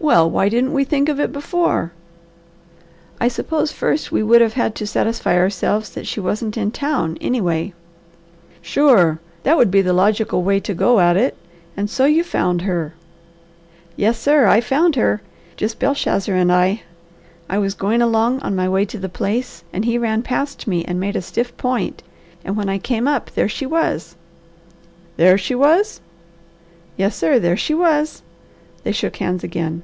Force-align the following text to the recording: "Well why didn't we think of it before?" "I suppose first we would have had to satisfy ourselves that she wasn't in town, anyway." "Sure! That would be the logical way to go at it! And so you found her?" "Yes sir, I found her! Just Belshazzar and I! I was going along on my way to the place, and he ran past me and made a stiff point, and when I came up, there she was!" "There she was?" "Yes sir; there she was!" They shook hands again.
"Well 0.00 0.28
why 0.28 0.50
didn't 0.50 0.74
we 0.74 0.84
think 0.84 1.08
of 1.08 1.18
it 1.18 1.32
before?" 1.32 1.92
"I 3.18 3.28
suppose 3.28 3.72
first 3.72 4.12
we 4.12 4.22
would 4.22 4.42
have 4.42 4.52
had 4.52 4.74
to 4.74 4.86
satisfy 4.86 5.34
ourselves 5.38 5.88
that 5.94 6.06
she 6.06 6.20
wasn't 6.20 6.58
in 6.58 6.72
town, 6.72 7.16
anyway." 7.22 7.72
"Sure! 8.60 9.18
That 9.44 9.56
would 9.56 9.70
be 9.70 9.80
the 9.80 9.94
logical 9.94 10.42
way 10.42 10.60
to 10.60 10.74
go 10.74 11.00
at 11.00 11.16
it! 11.16 11.38
And 11.74 11.88
so 11.88 12.04
you 12.04 12.22
found 12.22 12.60
her?" 12.62 12.92
"Yes 13.96 14.18
sir, 14.18 14.46
I 14.46 14.60
found 14.60 14.96
her! 14.96 15.22
Just 15.56 15.78
Belshazzar 15.78 16.34
and 16.34 16.52
I! 16.52 16.82
I 17.48 17.56
was 17.56 17.72
going 17.72 18.02
along 18.02 18.40
on 18.40 18.54
my 18.54 18.68
way 18.68 18.84
to 18.84 18.98
the 18.98 19.08
place, 19.08 19.64
and 19.72 19.86
he 19.86 19.96
ran 19.96 20.20
past 20.20 20.66
me 20.66 20.84
and 20.84 21.00
made 21.00 21.16
a 21.16 21.22
stiff 21.22 21.56
point, 21.56 22.02
and 22.44 22.58
when 22.58 22.68
I 22.68 22.76
came 22.76 23.08
up, 23.08 23.30
there 23.30 23.48
she 23.48 23.64
was!" 23.64 24.16
"There 25.16 25.38
she 25.38 25.54
was?" 25.54 26.02
"Yes 26.98 27.16
sir; 27.16 27.38
there 27.38 27.56
she 27.56 27.72
was!" 27.72 28.20
They 28.82 28.92
shook 28.92 29.16
hands 29.16 29.42
again. 29.42 29.82